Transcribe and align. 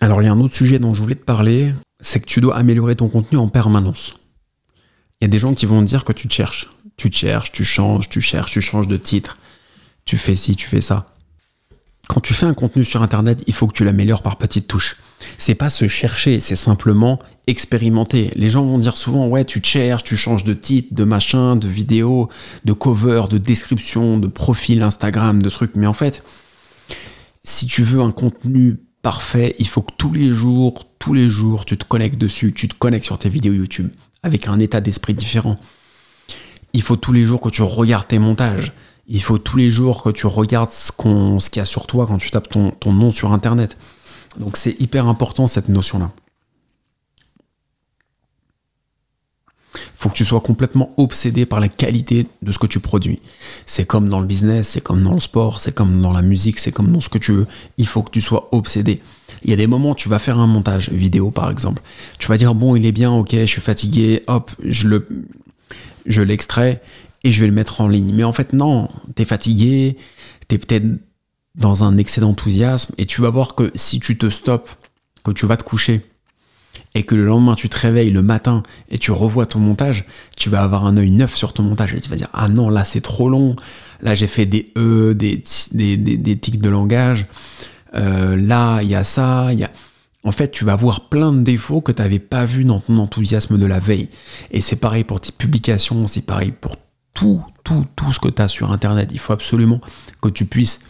Alors 0.00 0.22
il 0.22 0.24
y 0.24 0.28
a 0.28 0.32
un 0.32 0.40
autre 0.40 0.56
sujet 0.56 0.78
dont 0.78 0.94
je 0.94 1.02
voulais 1.02 1.14
te 1.14 1.24
parler, 1.24 1.74
c'est 2.00 2.20
que 2.20 2.26
tu 2.26 2.40
dois 2.40 2.56
améliorer 2.56 2.96
ton 2.96 3.08
contenu 3.08 3.36
en 3.36 3.48
permanence. 3.48 4.14
Il 5.20 5.24
y 5.24 5.26
a 5.26 5.28
des 5.28 5.38
gens 5.38 5.52
qui 5.52 5.66
vont 5.66 5.82
dire 5.82 6.04
que 6.04 6.12
tu 6.12 6.26
te 6.26 6.32
cherches. 6.32 6.70
Tu 6.96 7.10
te 7.10 7.16
cherches, 7.16 7.52
tu 7.52 7.64
changes, 7.64 8.08
tu 8.08 8.22
cherches, 8.22 8.50
tu 8.50 8.62
changes 8.62 8.88
de 8.88 8.96
titre. 8.96 9.36
Tu 10.06 10.16
fais 10.16 10.34
ci, 10.34 10.56
tu 10.56 10.68
fais 10.68 10.80
ça. 10.80 11.14
Quand 12.08 12.20
tu 12.20 12.32
fais 12.32 12.46
un 12.46 12.54
contenu 12.54 12.82
sur 12.82 13.02
Internet, 13.02 13.44
il 13.46 13.52
faut 13.52 13.66
que 13.66 13.74
tu 13.74 13.84
l'améliores 13.84 14.22
par 14.22 14.36
petites 14.36 14.66
touches. 14.66 14.96
C'est 15.36 15.54
pas 15.54 15.70
se 15.70 15.86
chercher, 15.86 16.40
c'est 16.40 16.56
simplement 16.56 17.20
expérimenter. 17.46 18.32
Les 18.34 18.48
gens 18.48 18.64
vont 18.64 18.78
dire 18.78 18.96
souvent, 18.96 19.28
ouais, 19.28 19.44
tu 19.44 19.60
te 19.60 19.66
cherches, 19.66 20.02
tu 20.02 20.16
changes 20.16 20.44
de 20.44 20.54
titre, 20.54 20.94
de 20.94 21.04
machin, 21.04 21.56
de 21.56 21.68
vidéo, 21.68 22.28
de 22.64 22.72
cover, 22.72 23.24
de 23.30 23.38
description, 23.38 24.18
de 24.18 24.26
profil 24.26 24.82
Instagram, 24.82 25.42
de 25.42 25.50
trucs. 25.50 25.76
Mais 25.76 25.86
en 25.86 25.92
fait, 25.92 26.24
si 27.44 27.66
tu 27.66 27.82
veux 27.82 28.00
un 28.00 28.12
contenu 28.12 28.78
parfait, 29.02 29.54
il 29.58 29.66
faut 29.66 29.82
que 29.82 29.92
tous 29.96 30.12
les 30.12 30.30
jours, 30.30 30.84
tous 30.98 31.14
les 31.14 31.30
jours, 31.30 31.64
tu 31.64 31.76
te 31.76 31.84
connectes 31.84 32.18
dessus, 32.18 32.52
tu 32.52 32.68
te 32.68 32.74
connectes 32.74 33.04
sur 33.04 33.18
tes 33.18 33.28
vidéos 33.28 33.54
YouTube 33.54 33.90
avec 34.22 34.48
un 34.48 34.58
état 34.58 34.80
d'esprit 34.80 35.14
différent. 35.14 35.56
Il 36.72 36.82
faut 36.82 36.96
tous 36.96 37.12
les 37.12 37.24
jours 37.24 37.40
que 37.40 37.48
tu 37.48 37.62
regardes 37.62 38.08
tes 38.08 38.18
montages. 38.18 38.72
Il 39.08 39.22
faut 39.22 39.38
tous 39.38 39.56
les 39.56 39.70
jours 39.70 40.02
que 40.02 40.10
tu 40.10 40.26
regardes 40.26 40.70
ce 40.70 40.92
qu'il 40.92 41.60
y 41.60 41.62
a 41.62 41.64
sur 41.64 41.86
toi 41.86 42.06
quand 42.06 42.18
tu 42.18 42.30
tapes 42.30 42.48
ton, 42.48 42.70
ton 42.70 42.92
nom 42.92 43.10
sur 43.10 43.32
Internet. 43.32 43.76
Donc 44.38 44.56
c'est 44.56 44.80
hyper 44.80 45.08
important 45.08 45.46
cette 45.46 45.68
notion-là. 45.68 46.12
Faut 50.00 50.08
que 50.08 50.14
tu 50.14 50.24
sois 50.24 50.40
complètement 50.40 50.94
obsédé 50.96 51.44
par 51.44 51.60
la 51.60 51.68
qualité 51.68 52.26
de 52.40 52.52
ce 52.52 52.58
que 52.58 52.66
tu 52.66 52.80
produis. 52.80 53.20
C'est 53.66 53.84
comme 53.84 54.08
dans 54.08 54.20
le 54.20 54.26
business, 54.26 54.68
c'est 54.68 54.80
comme 54.80 55.02
dans 55.02 55.12
le 55.12 55.20
sport, 55.20 55.60
c'est 55.60 55.74
comme 55.74 56.00
dans 56.00 56.14
la 56.14 56.22
musique, 56.22 56.58
c'est 56.58 56.72
comme 56.72 56.90
dans 56.90 57.00
ce 57.00 57.10
que 57.10 57.18
tu 57.18 57.32
veux. 57.32 57.46
Il 57.76 57.86
faut 57.86 58.02
que 58.02 58.10
tu 58.10 58.22
sois 58.22 58.48
obsédé. 58.52 59.02
Il 59.44 59.50
y 59.50 59.52
a 59.52 59.56
des 59.56 59.66
moments 59.66 59.90
où 59.90 59.94
tu 59.94 60.08
vas 60.08 60.18
faire 60.18 60.38
un 60.38 60.46
montage 60.46 60.88
vidéo 60.88 61.30
par 61.30 61.50
exemple. 61.50 61.82
Tu 62.18 62.28
vas 62.28 62.38
dire 62.38 62.54
bon, 62.54 62.76
il 62.76 62.86
est 62.86 62.92
bien, 62.92 63.12
ok, 63.12 63.30
je 63.32 63.44
suis 63.44 63.60
fatigué, 63.60 64.22
hop, 64.26 64.50
je 64.64 64.88
le 64.88 65.06
je 66.06 66.22
l'extrais 66.22 66.80
et 67.22 67.30
je 67.30 67.38
vais 67.42 67.46
le 67.46 67.52
mettre 67.52 67.82
en 67.82 67.88
ligne. 67.88 68.14
Mais 68.14 68.24
en 68.24 68.32
fait 68.32 68.54
non, 68.54 68.88
tu 69.14 69.20
es 69.20 69.26
fatigué, 69.26 69.98
tu 70.48 70.54
es 70.54 70.58
peut-être 70.58 70.86
dans 71.56 71.84
un 71.84 71.98
excès 71.98 72.22
d'enthousiasme 72.22 72.94
et 72.96 73.04
tu 73.04 73.20
vas 73.20 73.28
voir 73.28 73.54
que 73.54 73.70
si 73.74 74.00
tu 74.00 74.16
te 74.16 74.30
stops, 74.30 74.78
que 75.24 75.30
tu 75.32 75.44
vas 75.44 75.58
te 75.58 75.64
coucher 75.64 76.00
et 76.94 77.02
que 77.04 77.14
le 77.14 77.24
lendemain 77.24 77.54
tu 77.54 77.68
te 77.68 77.78
réveilles 77.78 78.10
le 78.10 78.22
matin 78.22 78.62
et 78.90 78.98
tu 78.98 79.12
revois 79.12 79.46
ton 79.46 79.58
montage, 79.58 80.04
tu 80.36 80.50
vas 80.50 80.62
avoir 80.62 80.86
un 80.86 80.96
œil 80.96 81.10
neuf 81.10 81.36
sur 81.36 81.52
ton 81.52 81.62
montage 81.62 81.94
et 81.94 82.00
tu 82.00 82.08
vas 82.08 82.16
dire 82.16 82.30
ah 82.32 82.48
non 82.48 82.68
là 82.68 82.84
c'est 82.84 83.00
trop 83.00 83.28
long, 83.28 83.56
là 84.00 84.14
j'ai 84.14 84.26
fait 84.26 84.46
des 84.46 84.72
E, 84.76 85.14
des, 85.14 85.42
des, 85.72 85.96
des, 85.96 86.38
tics 86.38 86.60
de 86.60 86.68
langage, 86.68 87.26
euh, 87.94 88.36
là 88.36 88.80
il 88.82 88.88
y 88.88 88.94
a 88.94 89.04
ça, 89.04 89.52
il 89.52 89.60
y 89.60 89.64
a... 89.64 89.70
En 90.22 90.32
fait, 90.32 90.50
tu 90.50 90.66
vas 90.66 90.76
voir 90.76 91.08
plein 91.08 91.32
de 91.32 91.40
défauts 91.40 91.80
que 91.80 91.92
tu 91.92 92.02
n'avais 92.02 92.18
pas 92.18 92.44
vu 92.44 92.64
dans 92.64 92.78
ton 92.78 92.98
enthousiasme 92.98 93.56
de 93.56 93.64
la 93.64 93.78
veille. 93.78 94.10
Et 94.50 94.60
c'est 94.60 94.76
pareil 94.76 95.02
pour 95.02 95.18
tes 95.18 95.32
publications, 95.32 96.06
c'est 96.06 96.26
pareil 96.26 96.52
pour 96.52 96.76
tout, 97.14 97.42
tout, 97.64 97.86
tout 97.96 98.12
ce 98.12 98.20
que 98.20 98.28
tu 98.28 98.42
as 98.42 98.48
sur 98.48 98.70
Internet. 98.70 99.08
Il 99.12 99.18
faut 99.18 99.32
absolument 99.32 99.80
que 100.20 100.28
tu 100.28 100.44
puisses 100.44 100.80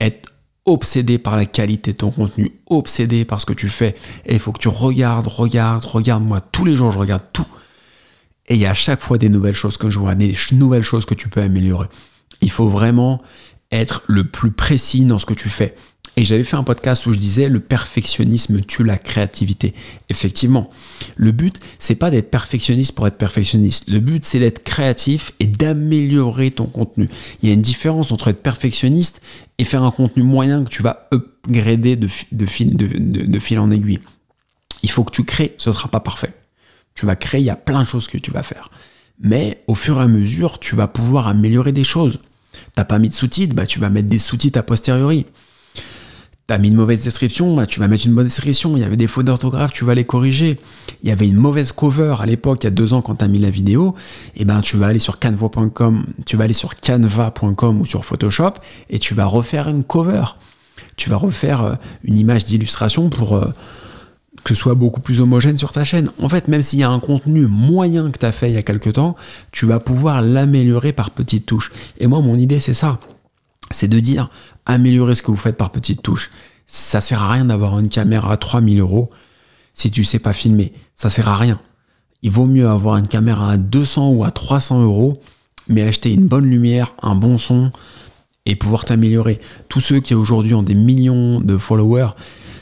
être 0.00 0.32
obsédé 0.68 1.18
par 1.18 1.36
la 1.36 1.46
qualité 1.46 1.92
de 1.92 1.98
ton 1.98 2.10
contenu, 2.10 2.52
obsédé 2.66 3.24
par 3.24 3.40
ce 3.40 3.46
que 3.46 3.52
tu 3.52 3.68
fais. 3.68 3.94
Et 4.26 4.34
il 4.34 4.38
faut 4.38 4.52
que 4.52 4.60
tu 4.60 4.68
regardes, 4.68 5.26
regardes, 5.26 5.84
regardes. 5.84 6.24
Moi, 6.24 6.40
tous 6.40 6.64
les 6.64 6.76
jours, 6.76 6.90
je 6.90 6.98
regarde 6.98 7.24
tout. 7.32 7.46
Et 8.48 8.54
il 8.54 8.60
y 8.60 8.66
a 8.66 8.70
à 8.70 8.74
chaque 8.74 9.00
fois 9.00 9.18
des 9.18 9.28
nouvelles 9.28 9.54
choses 9.54 9.76
que 9.76 9.90
je 9.90 9.98
vois, 9.98 10.14
des 10.14 10.34
nouvelles 10.52 10.82
choses 10.82 11.04
que 11.04 11.14
tu 11.14 11.28
peux 11.28 11.42
améliorer. 11.42 11.86
Il 12.40 12.50
faut 12.50 12.68
vraiment 12.68 13.20
être 13.70 14.02
le 14.06 14.24
plus 14.24 14.50
précis 14.50 15.04
dans 15.04 15.18
ce 15.18 15.26
que 15.26 15.34
tu 15.34 15.50
fais. 15.50 15.74
Et 16.18 16.24
j'avais 16.24 16.42
fait 16.42 16.56
un 16.56 16.64
podcast 16.64 17.06
où 17.06 17.12
je 17.12 17.18
disais 17.20 17.48
le 17.48 17.60
perfectionnisme 17.60 18.60
tue 18.62 18.82
la 18.82 18.98
créativité. 18.98 19.72
Effectivement, 20.08 20.68
le 21.16 21.30
but 21.30 21.60
c'est 21.78 21.94
pas 21.94 22.10
d'être 22.10 22.28
perfectionniste 22.28 22.96
pour 22.96 23.06
être 23.06 23.18
perfectionniste. 23.18 23.88
Le 23.88 24.00
but 24.00 24.24
c'est 24.24 24.40
d'être 24.40 24.64
créatif 24.64 25.32
et 25.38 25.46
d'améliorer 25.46 26.50
ton 26.50 26.64
contenu. 26.64 27.08
Il 27.40 27.48
y 27.48 27.52
a 27.52 27.54
une 27.54 27.62
différence 27.62 28.10
entre 28.10 28.26
être 28.26 28.42
perfectionniste 28.42 29.22
et 29.58 29.64
faire 29.64 29.84
un 29.84 29.92
contenu 29.92 30.24
moyen 30.24 30.64
que 30.64 30.70
tu 30.70 30.82
vas 30.82 31.08
upgrader 31.14 31.94
de, 31.94 32.08
fil 32.48 33.58
en 33.60 33.70
aiguille. 33.70 34.00
Il 34.82 34.90
faut 34.90 35.04
que 35.04 35.12
tu 35.12 35.22
crées, 35.22 35.54
ce 35.56 35.70
ne 35.70 35.74
sera 35.74 35.88
pas 35.88 36.00
parfait. 36.00 36.34
Tu 36.96 37.06
vas 37.06 37.14
créer, 37.14 37.42
il 37.42 37.46
y 37.46 37.50
a 37.50 37.54
plein 37.54 37.84
de 37.84 37.86
choses 37.86 38.08
que 38.08 38.18
tu 38.18 38.32
vas 38.32 38.42
faire. 38.42 38.72
Mais 39.20 39.62
au 39.68 39.76
fur 39.76 40.00
et 40.00 40.02
à 40.02 40.08
mesure, 40.08 40.58
tu 40.58 40.74
vas 40.74 40.88
pouvoir 40.88 41.28
améliorer 41.28 41.70
des 41.70 41.84
choses. 41.84 42.18
T'as 42.74 42.84
pas 42.84 42.98
mis 42.98 43.08
de 43.08 43.14
sous-titres, 43.14 43.54
bah, 43.54 43.66
tu 43.66 43.78
vas 43.78 43.88
mettre 43.88 44.08
des 44.08 44.18
sous-titres 44.18 44.58
a 44.58 44.64
posteriori. 44.64 45.24
T'as 46.48 46.56
mis 46.56 46.68
une 46.68 46.76
mauvaise 46.76 47.02
description, 47.02 47.54
bah, 47.54 47.66
tu 47.66 47.78
vas 47.78 47.88
mettre 47.88 48.06
une 48.06 48.14
bonne 48.14 48.24
description. 48.24 48.74
Il 48.74 48.80
y 48.80 48.82
avait 48.82 48.96
des 48.96 49.06
fautes 49.06 49.26
d'orthographe, 49.26 49.70
tu 49.74 49.84
vas 49.84 49.94
les 49.94 50.06
corriger. 50.06 50.58
Il 51.02 51.08
y 51.10 51.12
avait 51.12 51.28
une 51.28 51.36
mauvaise 51.36 51.72
cover 51.72 52.14
à 52.20 52.24
l'époque, 52.24 52.60
il 52.62 52.64
y 52.64 52.68
a 52.68 52.70
deux 52.70 52.94
ans, 52.94 53.02
quand 53.02 53.16
tu 53.16 53.24
as 53.26 53.28
mis 53.28 53.38
la 53.38 53.50
vidéo. 53.50 53.94
Et 54.34 54.40
eh 54.40 54.44
ben, 54.46 54.62
tu 54.62 54.78
vas 54.78 54.86
aller 54.86 54.98
sur 54.98 55.18
canva.com, 55.18 56.06
tu 56.24 56.38
vas 56.38 56.44
aller 56.44 56.54
sur 56.54 56.80
canva.com 56.80 57.82
ou 57.82 57.84
sur 57.84 58.06
Photoshop 58.06 58.54
et 58.88 58.98
tu 58.98 59.12
vas 59.12 59.26
refaire 59.26 59.68
une 59.68 59.84
cover. 59.84 60.24
Tu 60.96 61.10
vas 61.10 61.16
refaire 61.16 61.62
euh, 61.62 61.74
une 62.02 62.16
image 62.16 62.46
d'illustration 62.46 63.10
pour 63.10 63.36
euh, 63.36 63.52
que 64.42 64.54
ce 64.54 64.54
soit 64.54 64.74
beaucoup 64.74 65.02
plus 65.02 65.20
homogène 65.20 65.58
sur 65.58 65.72
ta 65.72 65.84
chaîne. 65.84 66.10
En 66.18 66.30
fait, 66.30 66.48
même 66.48 66.62
s'il 66.62 66.78
y 66.78 66.82
a 66.82 66.88
un 66.88 66.98
contenu 66.98 67.46
moyen 67.46 68.10
que 68.10 68.18
tu 68.18 68.24
as 68.24 68.32
fait 68.32 68.48
il 68.48 68.54
y 68.54 68.58
a 68.58 68.62
quelques 68.62 68.94
temps, 68.94 69.16
tu 69.52 69.66
vas 69.66 69.80
pouvoir 69.80 70.22
l'améliorer 70.22 70.94
par 70.94 71.10
petites 71.10 71.44
touches. 71.44 71.72
Et 71.98 72.06
moi, 72.06 72.22
mon 72.22 72.38
idée, 72.38 72.58
c'est 72.58 72.72
ça 72.72 72.98
c'est 73.70 73.88
de 73.88 74.00
dire 74.00 74.30
améliorer 74.66 75.14
ce 75.14 75.22
que 75.22 75.30
vous 75.30 75.36
faites 75.36 75.56
par 75.56 75.70
petites 75.70 76.02
touches. 76.02 76.30
Ça 76.66 77.00
sert 77.00 77.22
à 77.22 77.32
rien 77.32 77.46
d'avoir 77.46 77.78
une 77.78 77.88
caméra 77.88 78.32
à 78.32 78.36
3000 78.36 78.80
euros 78.80 79.10
si 79.74 79.90
tu 79.90 80.04
sais 80.04 80.18
pas 80.18 80.32
filmer. 80.32 80.72
Ça 80.94 81.08
sert 81.08 81.28
à 81.28 81.36
rien. 81.36 81.60
Il 82.22 82.30
vaut 82.30 82.46
mieux 82.46 82.68
avoir 82.68 82.96
une 82.96 83.06
caméra 83.06 83.52
à 83.52 83.56
200 83.56 84.10
ou 84.10 84.24
à 84.24 84.30
300 84.32 84.82
euros, 84.82 85.20
mais 85.68 85.82
acheter 85.82 86.12
une 86.12 86.26
bonne 86.26 86.46
lumière, 86.46 86.94
un 87.00 87.14
bon 87.14 87.38
son 87.38 87.70
et 88.44 88.56
pouvoir 88.56 88.84
t'améliorer. 88.84 89.38
Tous 89.68 89.80
ceux 89.80 90.00
qui 90.00 90.14
aujourd'hui 90.14 90.54
ont 90.54 90.62
des 90.62 90.74
millions 90.74 91.40
de 91.40 91.56
followers, 91.56 92.10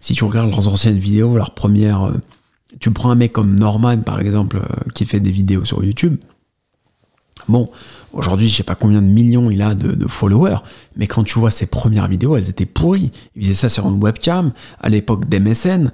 si 0.00 0.14
tu 0.14 0.24
regardes 0.24 0.50
leurs 0.50 0.68
anciennes 0.68 0.98
vidéos, 0.98 1.36
leurs 1.36 1.54
premières, 1.54 2.04
euh, 2.04 2.14
tu 2.80 2.90
prends 2.90 3.10
un 3.10 3.14
mec 3.14 3.32
comme 3.32 3.58
Norman 3.58 3.98
par 3.98 4.20
exemple 4.20 4.56
euh, 4.56 4.90
qui 4.94 5.04
fait 5.04 5.20
des 5.20 5.30
vidéos 5.30 5.64
sur 5.64 5.84
YouTube. 5.84 6.16
Bon, 7.48 7.68
Aujourd'hui, 8.12 8.48
je 8.48 8.56
sais 8.56 8.62
pas 8.62 8.74
combien 8.74 9.00
de 9.00 9.06
millions 9.06 9.50
il 9.50 9.62
a 9.62 9.74
de, 9.74 10.06
followers, 10.06 10.58
mais 10.96 11.06
quand 11.06 11.24
tu 11.24 11.38
vois 11.38 11.50
ses 11.50 11.66
premières 11.66 12.08
vidéos, 12.08 12.36
elles 12.36 12.50
étaient 12.50 12.66
pourries. 12.66 13.10
Il 13.36 13.42
faisait 13.42 13.54
ça 13.54 13.68
sur 13.70 13.88
une 13.88 14.02
webcam, 14.02 14.52
à 14.80 14.88
l'époque 14.90 15.28
d'MSN, 15.28 15.90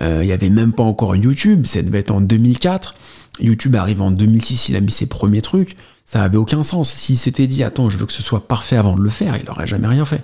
euh, 0.00 0.20
il 0.22 0.26
n'y 0.26 0.32
avait 0.32 0.48
même 0.48 0.72
pas 0.72 0.82
encore 0.82 1.14
YouTube, 1.14 1.66
ça 1.66 1.82
devait 1.82 1.98
être 1.98 2.10
en 2.10 2.22
2004. 2.22 2.94
YouTube 3.40 3.76
arrive 3.76 4.00
en 4.00 4.10
2006, 4.10 4.70
il 4.70 4.76
a 4.76 4.80
mis 4.80 4.90
ses 4.90 5.06
premiers 5.06 5.42
trucs, 5.42 5.76
ça 6.06 6.22
avait 6.22 6.38
aucun 6.38 6.62
sens. 6.62 6.90
S'il 6.90 7.18
s'était 7.18 7.46
dit, 7.46 7.62
attends, 7.62 7.90
je 7.90 7.98
veux 7.98 8.06
que 8.06 8.12
ce 8.14 8.22
soit 8.22 8.48
parfait 8.48 8.76
avant 8.76 8.94
de 8.94 9.02
le 9.02 9.10
faire, 9.10 9.36
il 9.36 9.44
n'aurait 9.44 9.66
jamais 9.66 9.88
rien 9.88 10.06
fait. 10.06 10.22